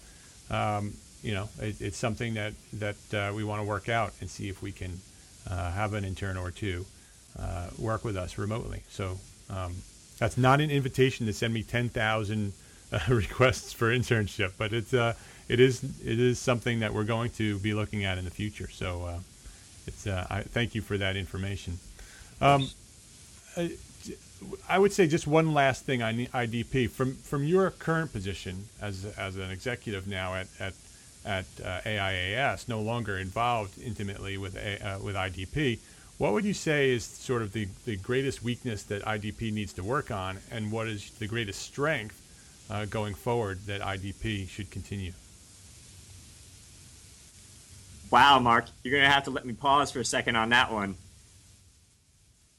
[0.51, 0.93] um,
[1.23, 4.49] you know, it, it's something that that uh, we want to work out and see
[4.49, 5.01] if we can
[5.51, 6.85] uh, have an intern or two
[7.39, 8.83] uh, work with us remotely.
[8.91, 9.19] So
[9.51, 9.75] um,
[10.19, 12.53] that's not an invitation to send me 10,000
[12.93, 15.15] uh, requests for internship, but it's uh,
[15.49, 18.69] it is it is something that we're going to be looking at in the future.
[18.71, 19.19] So uh,
[19.87, 21.79] it's uh, I thank you for that information.
[22.41, 22.69] Um,
[24.69, 29.05] I, would say just one last thing on IDP from from your current position as
[29.17, 30.75] as an executive now at at
[31.25, 35.79] at uh, AIAS, no longer involved intimately with a, uh, with IDP.
[36.19, 39.83] What would you say is sort of the, the greatest weakness that IDP needs to
[39.83, 42.21] work on, and what is the greatest strength
[42.71, 45.13] uh, going forward that IDP should continue?
[48.11, 50.71] Wow, Mark, you're going to have to let me pause for a second on that
[50.71, 50.97] one.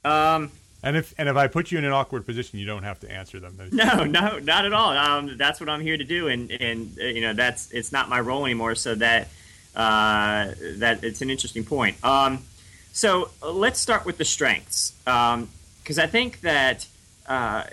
[0.04, 0.50] Um,
[0.84, 3.10] and if and if I put you in an awkward position, you don't have to
[3.10, 3.58] answer them.
[3.72, 4.90] No, no, not at all.
[4.90, 8.08] Um, that's what I'm here to do, and and uh, you know that's it's not
[8.08, 8.74] my role anymore.
[8.74, 9.28] So that
[9.74, 12.02] uh, that it's an interesting point.
[12.04, 12.44] Um,
[12.92, 15.48] so let's start with the strengths, because um,
[15.88, 16.86] I think that
[17.26, 17.64] uh,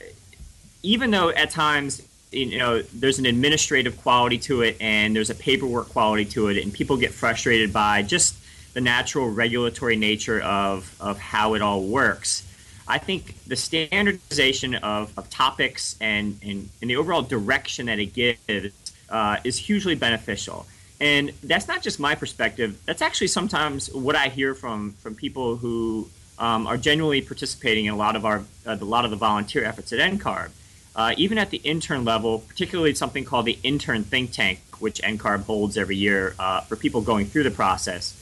[0.81, 5.35] even though at times you know there's an administrative quality to it and there's a
[5.35, 8.37] paperwork quality to it, and people get frustrated by just
[8.73, 12.47] the natural regulatory nature of of how it all works.
[12.91, 18.07] I think the standardization of, of topics and, and, and, the overall direction that it
[18.13, 18.73] gives
[19.09, 20.65] uh, is hugely beneficial.
[20.99, 22.77] And that's not just my perspective.
[22.85, 27.93] That's actually sometimes what I hear from, from people who um, are genuinely participating in
[27.93, 30.49] a lot of our uh, a lot of the volunteer efforts at NCARB.
[30.93, 35.43] Uh, even at the intern level, particularly something called the intern think tank, which NCARB
[35.43, 38.17] holds every year uh, for people going through the process.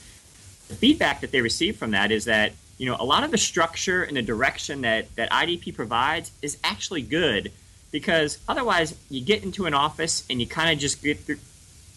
[0.67, 3.37] The feedback that they receive from that is that you know, a lot of the
[3.37, 7.51] structure and the direction that, that IDP provides is actually good
[7.91, 11.37] because otherwise you get into an office and you kind of just get through,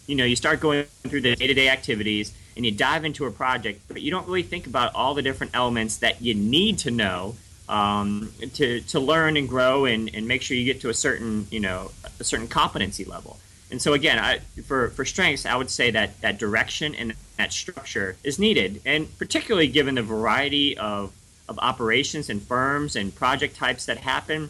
[0.07, 3.25] you know, you start going through the day to day activities and you dive into
[3.25, 6.77] a project, but you don't really think about all the different elements that you need
[6.79, 7.35] to know
[7.69, 11.47] um, to, to learn and grow and, and make sure you get to a certain,
[11.49, 13.39] you know, a certain competency level.
[13.71, 17.13] And so again, I, for for strengths, I would say that that direction and
[17.49, 21.11] structure is needed, and particularly given the variety of
[21.49, 24.49] of operations and firms and project types that happen,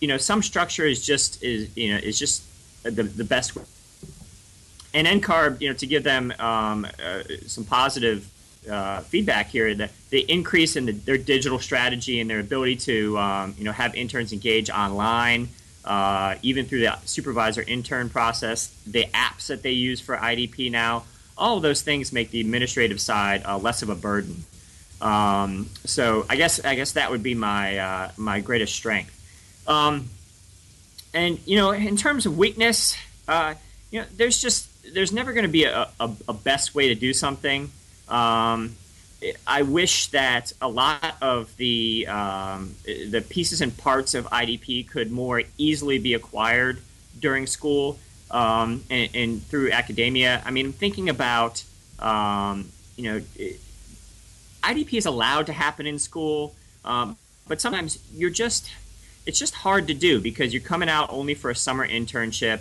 [0.00, 2.42] you know, some structure is just is you know is just
[2.82, 3.56] the the best.
[4.94, 8.30] and NCARB, you know, to give them um, uh, some positive
[8.70, 13.18] uh, feedback here, the, the increase in the, their digital strategy and their ability to,
[13.18, 15.48] um, you know, have interns engage online,
[15.84, 21.04] uh, even through the supervisor intern process, the apps that they use for IDP now,
[21.36, 24.44] all of those things make the administrative side uh, less of a burden.
[25.00, 29.10] Um, so I guess I guess that would be my uh, my greatest strength.
[29.66, 30.08] Um,
[31.12, 32.96] and you know, in terms of weakness,
[33.28, 33.54] uh,
[33.90, 36.94] you know, there's just there's never going to be a, a, a, best way to
[36.94, 37.70] do something.
[38.08, 38.76] Um,
[39.46, 45.10] I wish that a lot of the um, the pieces and parts of IDP could
[45.10, 46.80] more easily be acquired
[47.18, 47.98] during school
[48.34, 50.42] um, and, and, through academia.
[50.44, 51.62] I mean, I'm thinking about
[52.00, 53.20] um, you know,
[54.62, 56.54] IDP is allowed to happen in school,
[56.84, 57.16] um,
[57.46, 58.70] but sometimes you're just
[59.26, 62.60] it's just hard to do because you're coming out only for a summer internship.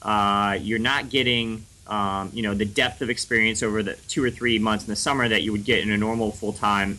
[0.00, 4.30] Uh, you're not getting um, you know the depth of experience over the two or
[4.30, 6.98] three months in the summer that you would get in a normal full time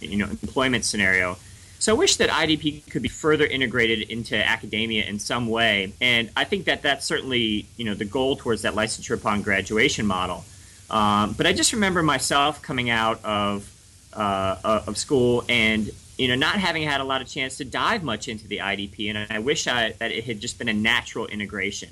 [0.00, 1.36] you know employment scenario.
[1.80, 6.30] So I wish that IDP could be further integrated into academia in some way, and
[6.36, 10.44] I think that that's certainly you know the goal towards that licensure upon graduation model.
[10.90, 13.68] Um, but I just remember myself coming out of
[14.12, 18.02] uh, of school and you know, not having had a lot of chance to dive
[18.02, 21.26] much into the IDP, and I wish I, that it had just been a natural
[21.26, 21.88] integration.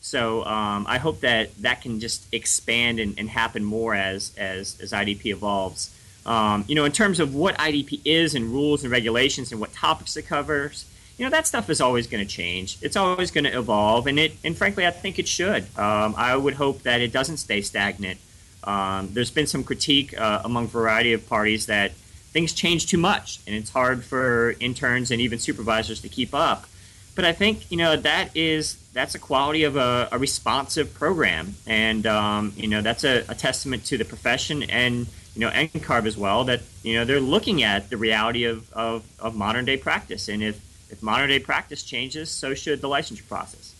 [0.00, 4.80] So um, I hope that that can just expand and, and, happen more as as,
[4.80, 5.94] as IDP evolves.
[6.26, 9.72] Um, you know, in terms of what IDP is and rules and regulations and what
[9.72, 10.84] topics it covers,
[11.16, 12.78] you know, that stuff is always going to change.
[12.82, 15.64] It's always going to evolve, and it and frankly, I think it should.
[15.78, 18.20] Um, I would hope that it doesn't stay stagnant.
[18.64, 21.92] Um, there's been some critique uh, among a variety of parties that
[22.32, 26.66] things change too much and it's hard for interns and even supervisors to keep up.
[27.14, 31.56] But I think you know that is that's a quality of a, a responsive program,
[31.66, 35.08] and um, you know that's a, a, testament to the profession and
[35.38, 39.04] you know NCARB as well that you know they're looking at the reality of, of,
[39.20, 40.60] of modern day practice, and if
[40.90, 43.72] if modern day practice changes, so should the licensure process.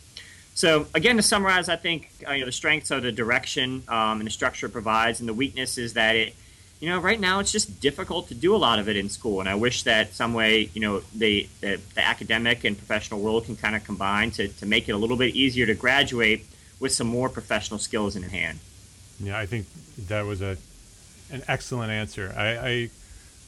[0.55, 4.21] So again, to summarize, I think uh, you know the strengths are the direction um,
[4.21, 6.37] and the structure it provides, and the weakness is that it
[6.79, 9.41] you know, right now it's just difficult to do a lot of it in school.
[9.41, 13.47] And I wish that some way, you know, the, the, the academic and professional world
[13.47, 16.47] can kind of combine to, to make it a little bit easier to graduate
[16.79, 18.61] with some more professional skills in hand.
[19.19, 19.67] Yeah, I think
[20.07, 20.57] that was a
[21.31, 22.35] an excellent answer.
[22.37, 22.91] I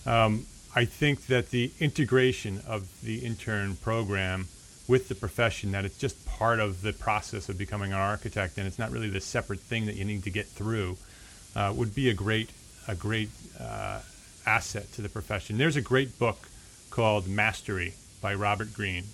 [0.06, 4.48] I, um, I think that the integration of the intern program
[4.86, 8.66] with the profession that it's just part of the process of becoming an architect and
[8.66, 10.96] it's not really the separate thing that you need to get through
[11.54, 12.50] uh, would be a great
[12.88, 14.00] a great uh,
[14.46, 15.58] asset to the profession.
[15.58, 16.48] There's a great book
[16.90, 19.04] called Mastery by Robert Greene.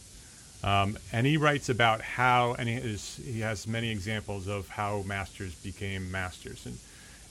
[0.65, 5.55] Um, and he writes about how, and he, he has many examples of how masters
[5.55, 6.65] became masters.
[6.67, 6.79] And,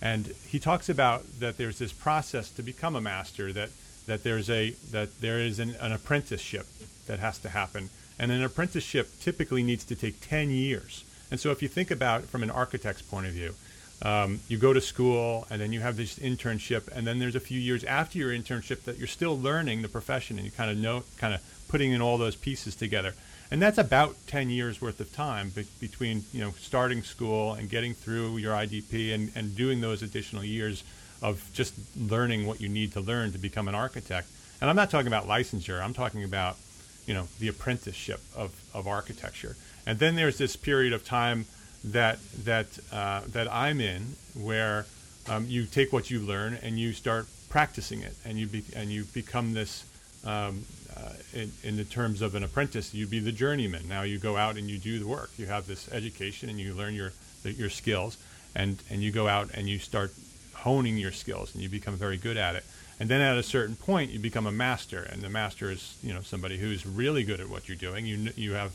[0.02, 3.70] and he talks about that there's this process to become a master, that,
[4.08, 6.68] that, there's a, that there is an, an apprenticeship
[7.08, 7.89] that has to happen.
[8.18, 11.04] And an apprenticeship typically needs to take 10 years.
[11.32, 13.56] And so if you think about it from an architect's point of view,
[14.02, 17.39] um, you go to school and then you have this internship and then there's a
[17.39, 20.78] few years after your internship that you're still learning the profession and you kind of
[20.78, 23.14] know kind of putting in all those pieces together
[23.52, 27.70] and that's about 10 years worth of time be- between you know starting school and
[27.70, 30.84] getting through your idp and, and doing those additional years
[31.22, 34.28] of just learning what you need to learn to become an architect
[34.62, 36.58] and i'm not talking about licensure i'm talking about
[37.06, 41.46] you know the apprenticeship of, of architecture and then there's this period of time
[41.86, 44.86] that that uh, that I'm in, where
[45.30, 48.89] um, you take what you learn and you start practicing it, and you be, and
[48.89, 49.86] you become this.
[50.26, 50.66] Um,
[50.98, 53.88] uh, in, in the terms of an apprentice, you'd be the journeyman.
[53.88, 55.32] Now you go out and you do the work.
[55.38, 57.12] You have this education and you learn your
[57.43, 58.18] your skills,
[58.56, 60.12] and and you go out and you start
[60.54, 62.64] honing your skills and you become very good at it.
[63.00, 66.14] And then at a certain point, you become a master, and the master is you
[66.14, 68.06] know somebody who's really good at what you're doing.
[68.06, 68.72] You you have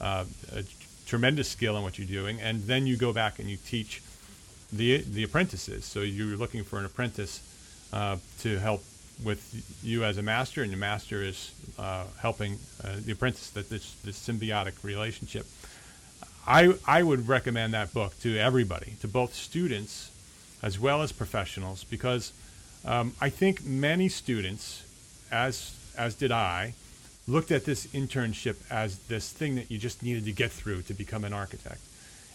[0.00, 0.62] uh, a
[1.06, 4.02] tremendous skill in what you're doing, and then you go back and you teach
[4.72, 5.84] the the apprentices.
[5.84, 7.40] So you're looking for an apprentice
[7.92, 8.82] uh, to help
[9.24, 13.50] with you as a master, and the master is uh, helping uh, the apprentice.
[13.50, 15.46] That this this symbiotic relationship.
[16.46, 20.10] I I would recommend that book to everybody, to both students
[20.62, 22.32] as well as professionals, because
[22.84, 24.84] um, I think many students,
[25.30, 26.74] as as did I,
[27.28, 30.94] looked at this internship as this thing that you just needed to get through to
[30.94, 31.80] become an architect.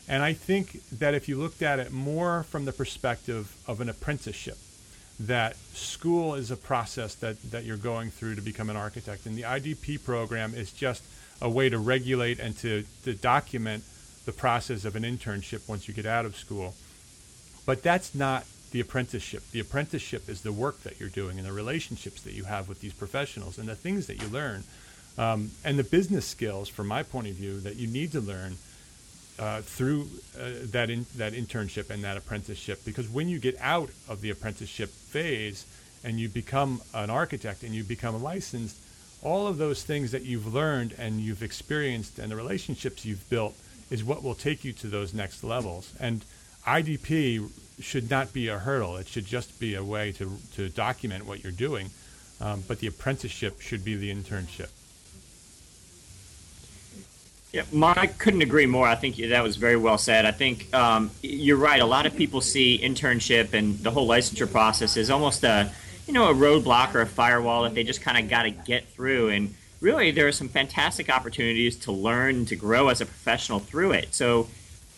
[0.07, 3.89] And I think that if you looked at it more from the perspective of an
[3.89, 4.57] apprenticeship,
[5.19, 9.25] that school is a process that, that you're going through to become an architect.
[9.25, 11.03] And the IDP program is just
[11.41, 13.83] a way to regulate and to, to document
[14.25, 16.75] the process of an internship once you get out of school.
[17.65, 19.43] But that's not the apprenticeship.
[19.51, 22.81] The apprenticeship is the work that you're doing and the relationships that you have with
[22.81, 24.63] these professionals and the things that you learn
[25.17, 28.57] um, and the business skills, from my point of view, that you need to learn
[29.39, 30.07] uh, through
[30.39, 32.83] uh, that in, that internship and that apprenticeship.
[32.85, 35.65] Because when you get out of the apprenticeship phase
[36.03, 38.77] and you become an architect and you become licensed,
[39.23, 43.55] all of those things that you've learned and you've experienced and the relationships you've built
[43.89, 45.93] is what will take you to those next levels.
[45.99, 46.23] And
[46.65, 48.97] IDP should not be a hurdle.
[48.97, 51.89] It should just be a way to, to document what you're doing.
[52.39, 54.69] Um, but the apprenticeship should be the internship.
[57.53, 58.87] Yeah, Mark, I couldn't agree more.
[58.87, 60.25] I think that was very well said.
[60.25, 61.81] I think um, you're right.
[61.81, 65.71] A lot of people see internship and the whole licensure process as almost a,
[66.07, 68.87] you know, a roadblock or a firewall that they just kind of got to get
[68.89, 69.29] through.
[69.29, 73.93] And really, there are some fantastic opportunities to learn to grow as a professional through
[73.93, 74.13] it.
[74.13, 74.47] So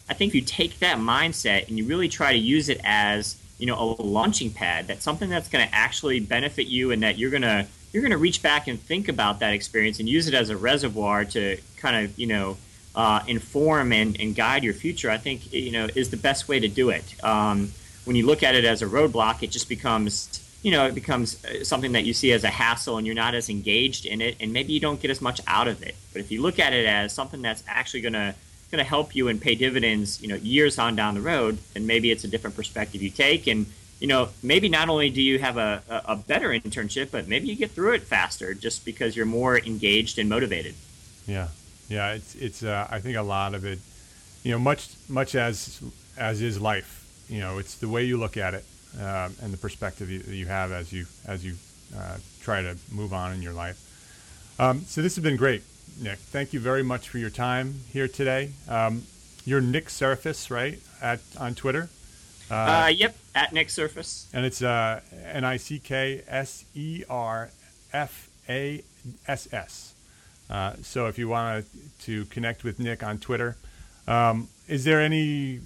[0.09, 3.35] I think if you take that mindset and you really try to use it as
[3.59, 7.19] you know a launching pad, that's something that's going to actually benefit you, and that
[7.19, 10.27] you're going to you're going to reach back and think about that experience and use
[10.27, 12.57] it as a reservoir to kind of you know
[12.95, 15.09] uh, inform and, and guide your future.
[15.09, 17.23] I think you know is the best way to do it.
[17.23, 17.71] Um,
[18.05, 21.43] when you look at it as a roadblock, it just becomes you know it becomes
[21.45, 24.35] uh, something that you see as a hassle, and you're not as engaged in it,
[24.39, 25.95] and maybe you don't get as much out of it.
[26.13, 28.35] But if you look at it as something that's actually going to
[28.71, 31.87] going to help you and pay dividends, you know, years on down the road, then
[31.87, 33.47] maybe it's a different perspective you take.
[33.47, 33.65] And,
[33.99, 37.55] you know, maybe not only do you have a, a, better internship, but maybe you
[37.55, 40.73] get through it faster just because you're more engaged and motivated.
[41.27, 41.49] Yeah.
[41.89, 42.13] Yeah.
[42.13, 43.79] It's, it's, uh, I think a lot of it,
[44.43, 45.81] you know, much, much as,
[46.17, 48.63] as is life, you know, it's the way you look at it
[48.99, 51.55] uh, and the perspective that you have as you, as you
[51.97, 53.85] uh, try to move on in your life.
[54.59, 55.63] Um, so this has been great.
[56.01, 56.19] Nick.
[56.19, 58.51] Thank you very much for your time here today.
[58.69, 59.03] Um,
[59.45, 60.79] you're Nick Serfass, right?
[61.01, 61.89] At on Twitter.
[62.49, 64.25] Uh, uh, yep, at Nick Serfass.
[64.33, 67.49] And it's uh, N I C K S E R
[67.93, 68.83] F A
[69.27, 69.93] S S.
[70.49, 71.65] Uh, so if you want
[72.01, 73.55] to connect with Nick on Twitter,
[74.07, 75.61] um, is there any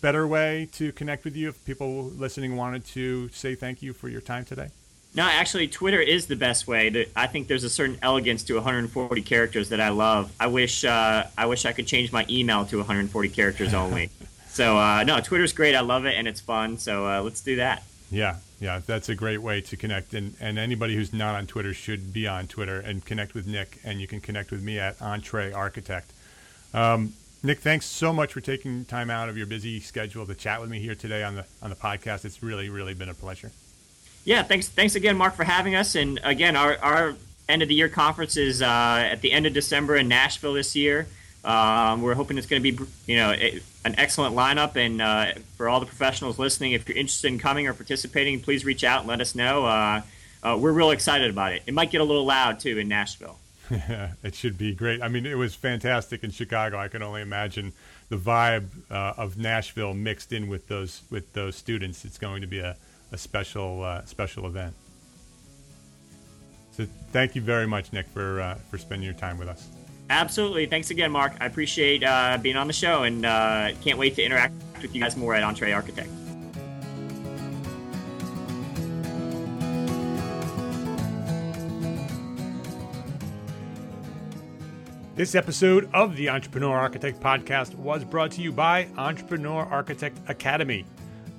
[0.00, 4.08] better way to connect with you if people listening wanted to say thank you for
[4.08, 4.68] your time today?
[5.16, 7.06] No, actually, Twitter is the best way.
[7.14, 10.32] I think there's a certain elegance to 140 characters that I love.
[10.40, 14.10] I wish uh, I wish I could change my email to 140 characters only.
[14.54, 15.74] So uh, no, Twitter's great.
[15.74, 16.78] I love it and it's fun.
[16.78, 17.82] So uh, let's do that.
[18.10, 20.14] Yeah, yeah, that's a great way to connect.
[20.14, 23.80] And and anybody who's not on Twitter should be on Twitter and connect with Nick.
[23.84, 26.04] And you can connect with me at EntreArchitect.
[26.72, 30.60] Um, Nick, thanks so much for taking time out of your busy schedule to chat
[30.60, 32.24] with me here today on the on the podcast.
[32.24, 33.50] It's really really been a pleasure.
[34.24, 34.68] Yeah, thanks.
[34.68, 35.96] Thanks again, Mark, for having us.
[35.96, 37.16] And again, our, our
[37.48, 40.74] end of the year conference is uh, at the end of December in Nashville this
[40.74, 41.06] year.
[41.44, 43.30] Um, we're hoping it's going to be, you know,
[43.84, 44.76] an excellent lineup.
[44.76, 48.64] And uh, for all the professionals listening, if you're interested in coming or participating, please
[48.64, 49.66] reach out and let us know.
[49.66, 50.02] Uh,
[50.42, 51.62] uh we're real excited about it.
[51.66, 53.38] It might get a little loud too in Nashville.
[54.22, 55.02] It should be great.
[55.02, 56.78] I mean, it was fantastic in Chicago.
[56.78, 57.72] I can only imagine
[58.08, 62.04] the vibe uh, of Nashville mixed in with those with those students.
[62.04, 62.76] It's going to be a
[63.12, 64.74] a special uh, special event.
[66.72, 69.68] So thank you very much, Nick, for uh, for spending your time with us.
[70.10, 70.66] Absolutely.
[70.66, 71.32] Thanks again, Mark.
[71.40, 75.00] I appreciate uh, being on the show and uh, can't wait to interact with you
[75.00, 76.08] guys more at EntreArchitect.
[85.16, 90.84] This episode of the Entrepreneur Architect podcast was brought to you by Entrepreneur Architect Academy.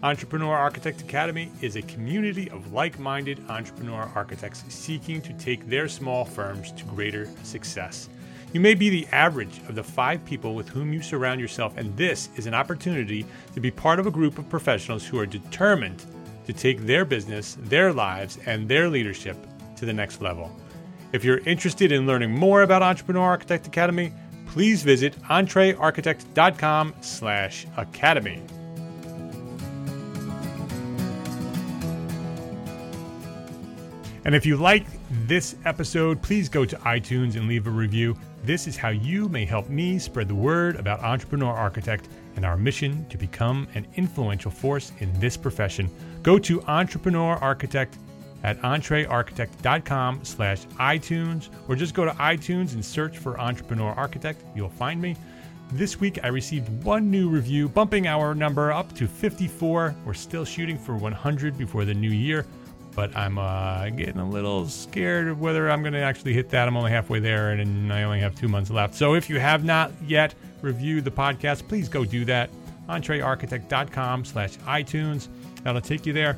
[0.02, 5.90] Entrepreneur Architect Academy is a community of like minded entrepreneur architects seeking to take their
[5.90, 8.08] small firms to greater success.
[8.56, 11.94] You may be the average of the five people with whom you surround yourself, and
[11.98, 16.06] this is an opportunity to be part of a group of professionals who are determined
[16.46, 19.36] to take their business, their lives, and their leadership
[19.76, 20.58] to the next level.
[21.12, 24.14] If you're interested in learning more about Entrepreneur Architect Academy,
[24.48, 28.42] please visit entrearchitect.com slash academy.
[34.24, 38.16] And if you like this episode, please go to iTunes and leave a review.
[38.44, 42.58] This is how you may help me spread the word about Entrepreneur Architect and our
[42.58, 45.90] mission to become an influential force in this profession.
[46.24, 47.98] Go to Entrepreneur Architect
[48.44, 54.44] at entrearchitect.com slash iTunes, or just go to iTunes and search for Entrepreneur Architect.
[54.56, 55.16] You'll find me.
[55.72, 59.96] This week, I received one new review, bumping our number up to 54.
[60.06, 62.46] We're still shooting for 100 before the new year.
[62.96, 66.68] But I'm uh, getting a little scared of whether I'm going to actually hit that.
[66.68, 68.96] I'm only halfway there, and I only have two months left.
[68.96, 72.50] So if you have not yet reviewed the podcast, please go do that.
[72.90, 75.28] EntreArchitect.com slash iTunes.
[75.64, 76.38] That'll take you there.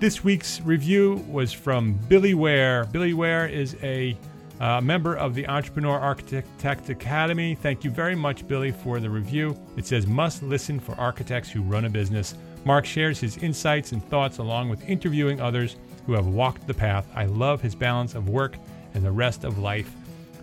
[0.00, 2.84] This week's review was from Billy Ware.
[2.86, 4.16] Billy Ware is a
[4.60, 7.54] uh, member of the Entrepreneur Architect Academy.
[7.54, 9.56] Thank you very much, Billy, for the review.
[9.76, 12.34] It says, must listen for architects who run a business.
[12.64, 17.06] Mark shares his insights and thoughts along with interviewing others who have walked the path.
[17.14, 18.56] I love his balance of work
[18.94, 19.92] and the rest of life.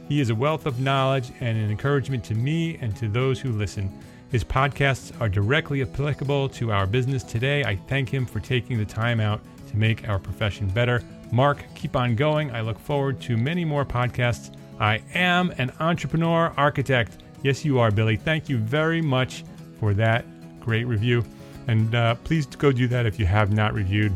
[0.08, 3.52] He is a wealth of knowledge and an encouragement to me and to those who
[3.52, 3.92] listen.
[4.30, 7.64] His podcasts are directly applicable to our business today.
[7.64, 11.04] I thank him for taking the time out to make our profession better.
[11.32, 12.52] Mark, keep on going.
[12.52, 14.54] I look forward to many more podcasts.
[14.80, 17.24] I am an entrepreneur architect.
[17.44, 18.18] Yes, you are, Billy.
[18.18, 19.44] Thank you very much
[19.80, 20.26] for that
[20.60, 21.24] great review.
[21.68, 24.14] And uh, please go do that if you have not reviewed.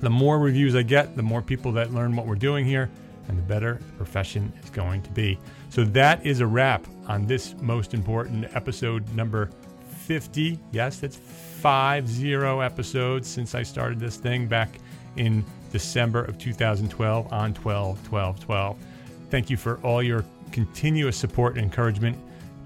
[0.00, 2.90] The more reviews I get, the more people that learn what we're doing here,
[3.28, 5.38] and the better the profession is going to be.
[5.70, 9.50] So that is a wrap on this most important episode number
[10.06, 10.58] 50.
[10.72, 14.78] Yes, that's five zero episodes since I started this thing back
[15.16, 18.76] in December of 2012 on 12 12 12.
[19.30, 22.16] Thank you for all your continuous support and encouragement.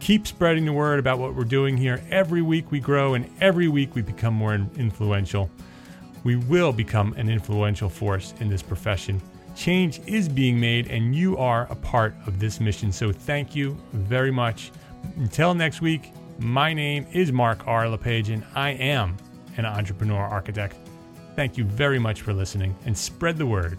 [0.01, 2.03] Keep spreading the word about what we're doing here.
[2.11, 5.51] Every week we grow and every week we become more influential.
[6.25, 9.21] We will become an influential force in this profession.
[9.55, 12.93] Change is being made, and you are a part of this mission.
[12.93, 14.73] So, thank you very much.
[15.17, 17.87] Until next week, my name is Mark R.
[17.89, 19.17] LePage, and I am
[19.59, 20.77] an entrepreneur architect.
[21.37, 23.79] Thank you very much for listening, and spread the word.